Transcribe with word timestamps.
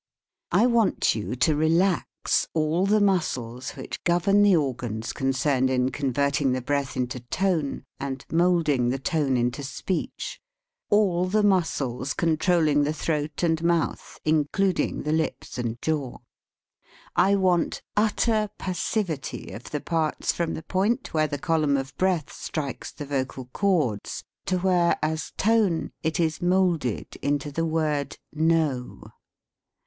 I 0.51 0.65
want 0.65 1.13
you 1.13 1.35
to 1.35 1.55
re 1.55 1.69
lax 1.69 2.47
all 2.55 2.87
the 2.87 2.99
muscles 2.99 3.73
which 3.75 4.03
govern 4.03 4.41
the 4.41 4.55
organs 4.55 5.09
THE 5.09 5.09
SPEAKING 5.09 5.27
VOICE 5.27 5.33
concerned 5.37 5.69
in 5.69 5.91
converting 5.91 6.51
the 6.53 6.61
breath 6.63 6.97
into 6.97 7.19
tone 7.19 7.83
and 7.99 8.25
moulding 8.31 8.89
the 8.89 8.97
tone 8.97 9.37
into 9.37 9.61
speech, 9.61 10.41
all 10.89 11.25
the 11.27 11.43
muscles 11.43 12.15
controlling 12.15 12.81
the 12.81 12.93
throat 12.93 13.43
and 13.43 13.63
mouth, 13.63 14.19
including 14.25 15.03
the 15.03 15.11
lips 15.11 15.59
and 15.59 15.79
jaw. 15.83 16.17
I 17.15 17.35
want 17.35 17.83
utter 17.95 18.49
passivity 18.57 19.51
of 19.51 19.69
the 19.69 19.81
parts 19.81 20.33
from 20.33 20.55
the 20.55 20.63
point 20.63 21.13
where 21.13 21.27
the 21.27 21.37
column 21.37 21.77
of 21.77 21.95
breath 21.97 22.33
strikes 22.33 22.91
the 22.91 23.05
vocal 23.05 23.49
cords 23.53 24.23
to 24.47 24.57
where, 24.57 24.97
as 25.03 25.31
tone, 25.37 25.91
it 26.01 26.19
is 26.19 26.41
moulded 26.41 27.17
into 27.21 27.51
the 27.51 27.67
word 27.67 28.17
"No." 28.33 29.03